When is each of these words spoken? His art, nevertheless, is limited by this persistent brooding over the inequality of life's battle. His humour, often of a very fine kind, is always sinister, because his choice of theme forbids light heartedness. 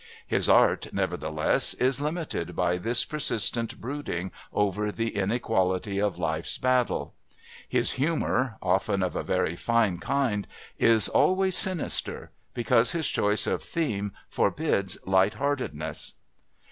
His 0.25 0.49
art, 0.49 0.87
nevertheless, 0.91 1.75
is 1.75 2.01
limited 2.01 2.55
by 2.55 2.79
this 2.79 3.05
persistent 3.05 3.79
brooding 3.79 4.31
over 4.51 4.91
the 4.91 5.15
inequality 5.15 5.99
of 6.01 6.17
life's 6.17 6.57
battle. 6.57 7.13
His 7.69 7.91
humour, 7.91 8.57
often 8.63 9.03
of 9.03 9.15
a 9.15 9.21
very 9.21 9.55
fine 9.55 9.99
kind, 9.99 10.47
is 10.79 11.07
always 11.07 11.55
sinister, 11.55 12.31
because 12.55 12.93
his 12.93 13.09
choice 13.09 13.45
of 13.45 13.61
theme 13.61 14.11
forbids 14.27 14.97
light 15.05 15.35
heartedness. 15.35 16.13